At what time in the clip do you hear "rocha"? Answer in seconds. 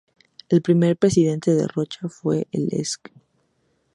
1.67-2.09